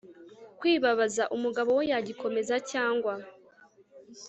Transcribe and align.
Kwibabaza 0.59 1.23
umugabo 1.35 1.69
we 1.77 1.83
yagikomeza 1.91 2.55
cyangwa 2.71 3.13